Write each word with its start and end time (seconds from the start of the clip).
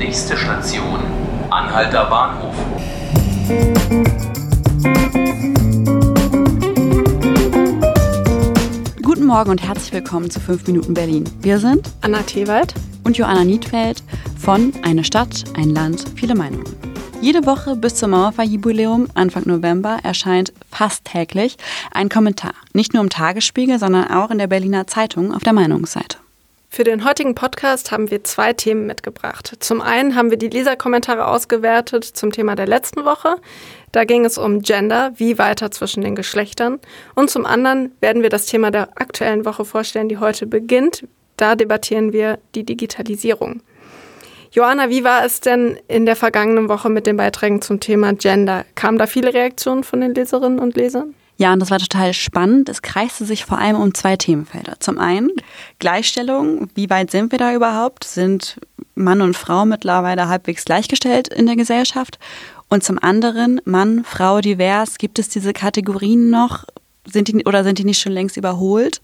Nächste 0.00 0.34
Station, 0.34 0.98
Anhalter 1.50 2.06
Bahnhof. 2.06 2.54
Guten 9.02 9.26
Morgen 9.26 9.50
und 9.50 9.62
herzlich 9.62 9.92
willkommen 9.92 10.30
zu 10.30 10.40
5 10.40 10.66
Minuten 10.68 10.94
Berlin. 10.94 11.24
Wir 11.42 11.58
sind 11.58 11.86
Anna 12.00 12.22
Thewald 12.22 12.72
und 13.04 13.18
Joanna 13.18 13.44
Niedfeld 13.44 14.02
von 14.38 14.72
Eine 14.82 15.04
Stadt, 15.04 15.44
ein 15.54 15.68
Land, 15.68 16.06
viele 16.16 16.34
Meinungen. 16.34 16.64
Jede 17.20 17.44
Woche 17.44 17.76
bis 17.76 17.96
zum 17.96 18.12
Mauerfalljubiläum 18.12 19.08
Anfang 19.12 19.42
November 19.44 19.98
erscheint 20.02 20.54
fast 20.70 21.04
täglich 21.04 21.58
ein 21.92 22.08
Kommentar. 22.08 22.54
Nicht 22.72 22.94
nur 22.94 23.02
im 23.02 23.10
Tagesspiegel, 23.10 23.78
sondern 23.78 24.10
auch 24.10 24.30
in 24.30 24.38
der 24.38 24.46
Berliner 24.46 24.86
Zeitung 24.86 25.34
auf 25.34 25.42
der 25.42 25.52
Meinungsseite. 25.52 26.16
Für 26.72 26.84
den 26.84 27.04
heutigen 27.04 27.34
Podcast 27.34 27.90
haben 27.90 28.12
wir 28.12 28.22
zwei 28.22 28.52
Themen 28.52 28.86
mitgebracht. 28.86 29.56
Zum 29.58 29.80
einen 29.80 30.14
haben 30.14 30.30
wir 30.30 30.38
die 30.38 30.48
Leserkommentare 30.48 31.26
ausgewertet 31.26 32.04
zum 32.04 32.30
Thema 32.30 32.54
der 32.54 32.68
letzten 32.68 33.04
Woche. 33.04 33.38
Da 33.90 34.04
ging 34.04 34.24
es 34.24 34.38
um 34.38 34.60
Gender, 34.60 35.10
wie 35.16 35.36
weiter 35.36 35.72
zwischen 35.72 36.02
den 36.02 36.14
Geschlechtern. 36.14 36.78
Und 37.16 37.28
zum 37.28 37.44
anderen 37.44 37.90
werden 37.98 38.22
wir 38.22 38.28
das 38.28 38.46
Thema 38.46 38.70
der 38.70 38.90
aktuellen 38.94 39.44
Woche 39.44 39.64
vorstellen, 39.64 40.08
die 40.08 40.18
heute 40.18 40.46
beginnt. 40.46 41.08
Da 41.36 41.56
debattieren 41.56 42.12
wir 42.12 42.38
die 42.54 42.64
Digitalisierung. 42.64 43.62
Joanna, 44.52 44.90
wie 44.90 45.02
war 45.02 45.24
es 45.24 45.40
denn 45.40 45.76
in 45.88 46.06
der 46.06 46.14
vergangenen 46.14 46.68
Woche 46.68 46.88
mit 46.88 47.04
den 47.04 47.16
Beiträgen 47.16 47.62
zum 47.62 47.80
Thema 47.80 48.12
Gender? 48.14 48.64
Kamen 48.76 48.96
da 48.96 49.08
viele 49.08 49.34
Reaktionen 49.34 49.82
von 49.82 50.00
den 50.00 50.14
Leserinnen 50.14 50.60
und 50.60 50.76
Lesern? 50.76 51.16
Ja, 51.40 51.54
und 51.54 51.60
das 51.60 51.70
war 51.70 51.78
total 51.78 52.12
spannend. 52.12 52.68
Es 52.68 52.82
kreiste 52.82 53.24
sich 53.24 53.46
vor 53.46 53.56
allem 53.56 53.76
um 53.76 53.94
zwei 53.94 54.14
Themenfelder. 54.14 54.74
Zum 54.78 54.98
einen 54.98 55.30
Gleichstellung. 55.78 56.68
Wie 56.74 56.90
weit 56.90 57.10
sind 57.10 57.32
wir 57.32 57.38
da 57.38 57.54
überhaupt? 57.54 58.04
Sind 58.04 58.60
Mann 58.94 59.22
und 59.22 59.34
Frau 59.34 59.64
mittlerweile 59.64 60.28
halbwegs 60.28 60.66
gleichgestellt 60.66 61.28
in 61.28 61.46
der 61.46 61.56
Gesellschaft? 61.56 62.18
Und 62.68 62.84
zum 62.84 62.98
anderen 62.98 63.58
Mann, 63.64 64.04
Frau, 64.04 64.42
divers. 64.42 64.98
Gibt 64.98 65.18
es 65.18 65.30
diese 65.30 65.54
Kategorien 65.54 66.28
noch? 66.28 66.66
Sind 67.04 67.28
die 67.28 67.44
oder 67.44 67.64
sind 67.64 67.78
die 67.78 67.84
nicht 67.84 68.00
schon 68.00 68.12
längst 68.12 68.36
überholt? 68.36 69.00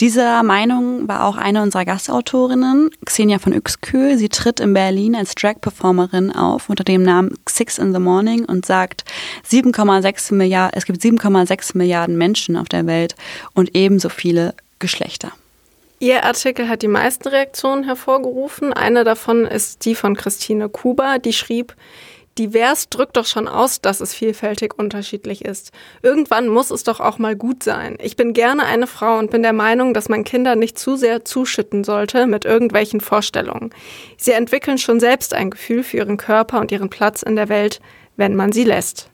Dieser 0.00 0.42
Meinung 0.42 1.08
war 1.08 1.24
auch 1.24 1.36
eine 1.36 1.62
unserer 1.62 1.84
Gastautorinnen, 1.84 2.90
Xenia 3.04 3.38
von 3.38 3.52
Uexküll. 3.52 4.18
Sie 4.18 4.28
tritt 4.28 4.60
in 4.60 4.74
Berlin 4.74 5.14
als 5.14 5.34
Drag-Performerin 5.34 6.34
auf 6.34 6.68
unter 6.68 6.84
dem 6.84 7.02
Namen 7.02 7.34
Six 7.48 7.78
in 7.78 7.92
the 7.92 8.00
Morning 8.00 8.44
und 8.44 8.66
sagt, 8.66 9.04
7,6 9.48 10.34
Milliarden, 10.34 10.76
es 10.76 10.84
gibt 10.84 11.00
7,6 11.00 11.76
Milliarden 11.76 12.16
Menschen 12.18 12.56
auf 12.56 12.68
der 12.68 12.86
Welt 12.86 13.14
und 13.54 13.74
ebenso 13.74 14.08
viele 14.08 14.54
Geschlechter. 14.78 15.32
Ihr 16.00 16.24
Artikel 16.24 16.68
hat 16.68 16.82
die 16.82 16.88
meisten 16.88 17.26
Reaktionen 17.26 17.82
hervorgerufen. 17.82 18.72
Eine 18.72 19.02
davon 19.02 19.44
ist 19.44 19.84
die 19.84 19.96
von 19.96 20.14
Christine 20.14 20.68
Kuba, 20.68 21.18
die 21.18 21.32
schrieb, 21.32 21.74
divers 22.38 22.88
drückt 22.88 23.16
doch 23.16 23.26
schon 23.26 23.48
aus, 23.48 23.80
dass 23.80 24.00
es 24.00 24.14
vielfältig 24.14 24.78
unterschiedlich 24.78 25.44
ist. 25.44 25.72
Irgendwann 26.02 26.48
muss 26.48 26.70
es 26.70 26.84
doch 26.84 27.00
auch 27.00 27.18
mal 27.18 27.36
gut 27.36 27.62
sein. 27.62 27.98
Ich 28.00 28.16
bin 28.16 28.32
gerne 28.32 28.64
eine 28.64 28.86
Frau 28.86 29.18
und 29.18 29.30
bin 29.30 29.42
der 29.42 29.52
Meinung, 29.52 29.94
dass 29.94 30.08
man 30.08 30.24
Kinder 30.24 30.56
nicht 30.56 30.78
zu 30.78 30.96
sehr 30.96 31.24
zuschütten 31.24 31.84
sollte 31.84 32.26
mit 32.26 32.44
irgendwelchen 32.44 33.00
Vorstellungen. 33.00 33.70
Sie 34.16 34.32
entwickeln 34.32 34.78
schon 34.78 35.00
selbst 35.00 35.34
ein 35.34 35.50
Gefühl 35.50 35.82
für 35.82 35.98
ihren 35.98 36.16
Körper 36.16 36.60
und 36.60 36.72
ihren 36.72 36.90
Platz 36.90 37.22
in 37.22 37.36
der 37.36 37.48
Welt, 37.48 37.80
wenn 38.16 38.34
man 38.34 38.52
sie 38.52 38.64
lässt. 38.64 39.10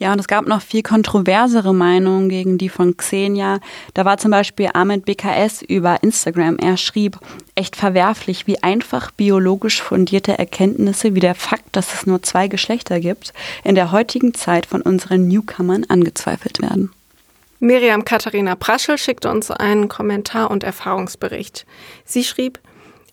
Ja, 0.00 0.12
und 0.12 0.18
es 0.18 0.26
gab 0.26 0.46
noch 0.46 0.60
viel 0.60 0.82
kontroversere 0.82 1.72
Meinungen 1.72 2.28
gegen 2.28 2.58
die 2.58 2.68
von 2.68 2.96
Xenia. 2.96 3.60
Da 3.94 4.04
war 4.04 4.18
zum 4.18 4.32
Beispiel 4.32 4.70
Ahmed 4.74 5.04
BKS 5.04 5.62
über 5.62 6.02
Instagram. 6.02 6.58
Er 6.58 6.76
schrieb, 6.76 7.18
echt 7.54 7.76
verwerflich, 7.76 8.46
wie 8.46 8.62
einfach 8.62 9.12
biologisch 9.12 9.80
fundierte 9.80 10.36
Erkenntnisse 10.36 11.14
wie 11.14 11.20
der 11.20 11.36
Fakt, 11.36 11.76
dass 11.76 11.94
es 11.94 12.06
nur 12.06 12.22
zwei 12.22 12.48
Geschlechter 12.48 12.98
gibt, 12.98 13.32
in 13.62 13.76
der 13.76 13.92
heutigen 13.92 14.34
Zeit 14.34 14.66
von 14.66 14.82
unseren 14.82 15.28
Newcomern 15.28 15.84
angezweifelt 15.88 16.60
werden. 16.60 16.90
Miriam 17.60 18.04
Katharina 18.04 18.56
Praschel 18.56 18.98
schickte 18.98 19.30
uns 19.30 19.50
einen 19.50 19.88
Kommentar 19.88 20.50
und 20.50 20.64
Erfahrungsbericht. 20.64 21.64
Sie 22.04 22.24
schrieb, 22.24 22.58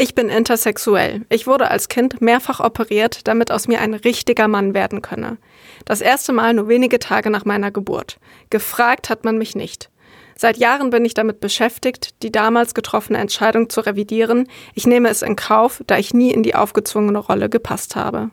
ich 0.00 0.14
bin 0.14 0.28
intersexuell. 0.28 1.26
Ich 1.28 1.48
wurde 1.48 1.70
als 1.70 1.88
Kind 1.88 2.20
mehrfach 2.22 2.60
operiert, 2.60 3.26
damit 3.26 3.50
aus 3.50 3.66
mir 3.66 3.80
ein 3.80 3.94
richtiger 3.94 4.46
Mann 4.46 4.72
werden 4.72 5.02
könne. 5.02 5.38
Das 5.84 6.00
erste 6.00 6.32
Mal 6.32 6.54
nur 6.54 6.68
wenige 6.68 7.00
Tage 7.00 7.30
nach 7.30 7.44
meiner 7.44 7.72
Geburt. 7.72 8.18
Gefragt 8.48 9.10
hat 9.10 9.24
man 9.24 9.38
mich 9.38 9.56
nicht. 9.56 9.90
Seit 10.36 10.56
Jahren 10.56 10.90
bin 10.90 11.04
ich 11.04 11.14
damit 11.14 11.40
beschäftigt, 11.40 12.22
die 12.22 12.30
damals 12.30 12.74
getroffene 12.74 13.18
Entscheidung 13.18 13.70
zu 13.70 13.80
revidieren. 13.80 14.48
Ich 14.72 14.86
nehme 14.86 15.08
es 15.08 15.22
in 15.22 15.34
Kauf, 15.34 15.82
da 15.88 15.98
ich 15.98 16.14
nie 16.14 16.30
in 16.30 16.44
die 16.44 16.54
aufgezwungene 16.54 17.18
Rolle 17.18 17.48
gepasst 17.48 17.96
habe. 17.96 18.30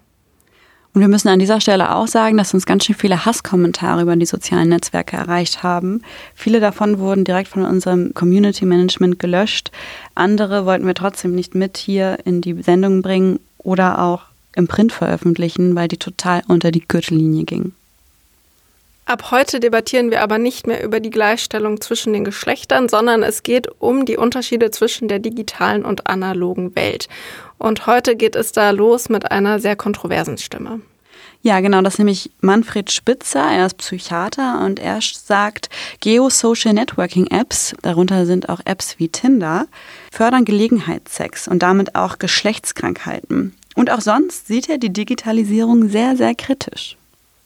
Und 0.95 1.01
wir 1.01 1.09
müssen 1.09 1.27
an 1.27 1.39
dieser 1.39 1.59
Stelle 1.59 1.93
auch 1.93 2.07
sagen, 2.07 2.37
dass 2.37 2.53
uns 2.53 2.65
ganz 2.65 2.85
schön 2.85 2.95
viele 2.95 3.25
Hasskommentare 3.25 4.01
über 4.01 4.15
die 4.15 4.25
sozialen 4.25 4.69
Netzwerke 4.69 5.17
erreicht 5.17 5.61
haben. 5.61 6.01
Viele 6.33 6.61
davon 6.61 6.99
wurden 6.99 7.25
direkt 7.25 7.49
von 7.49 7.65
unserem 7.65 8.13
Community 8.13 8.65
Management 8.65 9.19
gelöscht. 9.19 9.71
Andere 10.15 10.65
wollten 10.65 10.87
wir 10.87 10.93
trotzdem 10.93 11.35
nicht 11.35 11.53
mit 11.53 11.75
hier 11.75 12.19
in 12.23 12.39
die 12.39 12.61
Sendung 12.63 13.01
bringen 13.01 13.41
oder 13.57 14.01
auch 14.01 14.21
im 14.55 14.69
Print 14.69 14.93
veröffentlichen, 14.93 15.75
weil 15.75 15.89
die 15.89 15.97
total 15.97 16.43
unter 16.47 16.71
die 16.71 16.87
Gürtellinie 16.87 17.43
gingen. 17.43 17.75
Ab 19.07 19.29
heute 19.29 19.59
debattieren 19.59 20.09
wir 20.09 20.23
aber 20.23 20.39
nicht 20.39 20.65
mehr 20.65 20.83
über 20.83 20.99
die 20.99 21.11
Gleichstellung 21.11 21.79
zwischen 21.79 22.11
den 22.11 22.23
Geschlechtern, 22.23 22.89
sondern 22.89 23.21
es 23.21 23.43
geht 23.43 23.67
um 23.77 24.05
die 24.05 24.17
Unterschiede 24.17 24.71
zwischen 24.71 25.07
der 25.07 25.19
digitalen 25.19 25.85
und 25.85 26.07
analogen 26.07 26.75
Welt. 26.75 27.07
Und 27.59 27.85
heute 27.85 28.15
geht 28.15 28.35
es 28.35 28.51
da 28.51 28.71
los 28.71 29.07
mit 29.07 29.29
einer 29.31 29.59
sehr 29.59 29.75
kontroversen 29.75 30.39
Stimme. 30.39 30.81
Ja, 31.43 31.59
genau, 31.59 31.83
das 31.83 31.93
ist 31.93 31.99
nämlich 31.99 32.31
Manfred 32.41 32.91
Spitzer. 32.91 33.43
Er 33.43 33.67
ist 33.67 33.77
Psychiater 33.77 34.65
und 34.65 34.79
er 34.79 34.97
sagt, 35.01 35.69
Geo-Social 35.99 36.73
Networking 36.73 37.27
Apps, 37.27 37.75
darunter 37.83 38.25
sind 38.25 38.49
auch 38.49 38.61
Apps 38.65 38.95
wie 38.97 39.09
Tinder, 39.09 39.67
fördern 40.11 40.45
Gelegenheitssex 40.45 41.47
und 41.47 41.61
damit 41.61 41.93
auch 41.93 42.17
Geschlechtskrankheiten. 42.17 43.55
Und 43.75 43.91
auch 43.91 44.01
sonst 44.01 44.47
sieht 44.47 44.67
er 44.67 44.79
die 44.79 44.91
Digitalisierung 44.91 45.89
sehr, 45.89 46.17
sehr 46.17 46.33
kritisch. 46.33 46.97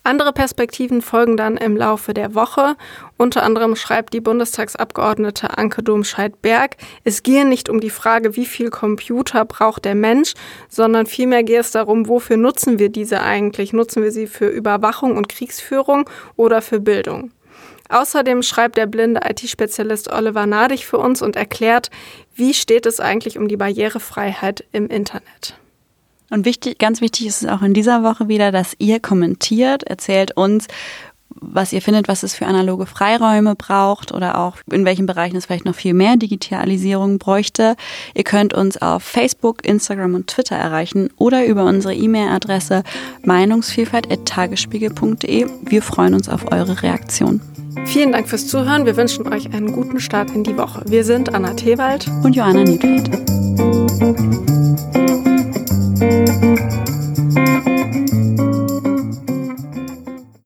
Andere 0.10 0.34
Perspektiven 0.34 1.04
folgen 1.04 1.38
dann 1.38 1.56
im 1.56 1.78
Laufe 1.78 2.16
der 2.16 2.34
Woche. 2.34 2.76
Unter 3.18 3.44
anderem 3.44 3.76
schreibt 3.76 4.12
die 4.12 4.22
Bundestagsabgeordnete 4.22 5.56
Anke 5.60 5.84
Domscheit-Berg, 5.84 6.78
es 7.04 7.22
gehe 7.22 7.46
nicht 7.46 7.70
um 7.70 7.80
die 7.80 7.92
Frage, 7.92 8.36
wie 8.36 8.48
viel 8.48 8.72
Computer 8.72 9.46
braucht 9.46 9.86
der 9.86 9.94
Mensch, 9.94 10.34
sondern 10.68 11.06
vielmehr 11.06 11.44
gehe 11.44 11.60
es 11.60 11.70
darum, 11.70 12.08
wofür 12.08 12.38
nutzen 12.38 12.80
wir 12.80 12.90
diese 12.90 13.22
eigentlich? 13.22 13.72
Nutzen 13.72 14.02
wir 14.02 14.12
sie 14.12 14.26
für 14.26 14.48
Überwachung 14.48 15.16
und 15.16 15.30
Kriegsführung 15.30 16.10
oder 16.36 16.64
für 16.64 16.80
Bildung? 16.80 17.30
Außerdem 17.90 18.42
schreibt 18.42 18.78
der 18.78 18.88
blinde 18.88 19.22
IT-Spezialist 19.30 20.12
Oliver 20.12 20.48
Nadig 20.48 20.88
für 20.88 20.98
uns 20.98 21.22
und 21.22 21.36
erklärt, 21.36 21.92
wie 22.34 22.56
steht 22.56 22.88
es 22.88 23.00
eigentlich 23.00 23.38
um 23.38 23.48
die 23.48 23.58
Barrierefreiheit 23.58 24.66
im 24.72 24.88
Internet. 24.88 25.60
Und 26.30 26.46
wichtig, 26.46 26.78
ganz 26.78 27.02
wichtig 27.02 27.28
ist 27.28 27.44
es 27.44 27.50
auch 27.50 27.62
in 27.62 27.74
dieser 27.74 28.04
Woche 28.04 28.28
wieder, 28.28 28.52
dass 28.52 28.76
ihr 28.80 29.00
kommentiert, 29.00 29.84
erzählt 29.84 30.38
uns, 30.38 30.68
was 31.42 31.74
ihr 31.74 31.82
findet, 31.82 32.08
was 32.08 32.22
es 32.24 32.36
für 32.36 32.46
analoge 32.46 32.86
Freiräume 32.86 33.56
braucht 33.56 34.12
oder 34.12 34.38
auch 34.40 34.58
in 34.72 34.86
welchen 34.86 35.06
Bereichen 35.06 35.36
es 35.38 35.46
vielleicht 35.46 35.66
noch 35.66 35.76
viel 35.76 35.94
mehr 35.94 36.18
Digitalisierung 36.18 37.20
bräuchte. 37.20 37.76
Ihr 38.14 38.24
könnt 38.24 38.54
uns 38.54 38.82
auf 38.82 39.04
Facebook, 39.04 39.66
Instagram 39.66 40.16
und 40.16 40.28
Twitter 40.28 40.56
erreichen 40.56 41.10
oder 41.18 41.46
über 41.46 41.66
unsere 41.66 41.94
E-Mail-Adresse 41.94 42.84
meinungsvielfalt.tagesspiegel.de. 43.24 45.48
Wir 45.62 45.82
freuen 45.82 46.16
uns 46.16 46.30
auf 46.30 46.52
eure 46.52 46.82
Reaktion. 46.82 47.42
Vielen 47.86 48.12
Dank 48.12 48.28
fürs 48.28 48.48
Zuhören. 48.48 48.86
Wir 48.86 48.98
wünschen 48.98 49.32
euch 49.32 49.54
einen 49.54 49.72
guten 49.72 50.00
Start 50.00 50.32
in 50.32 50.44
die 50.44 50.58
Woche. 50.58 50.84
Wir 50.88 51.04
sind 51.04 51.32
Anna 51.34 51.54
Thewald 51.54 52.08
und 52.24 52.36
Joanna 52.36 52.64
Niedfeld. 52.64 54.49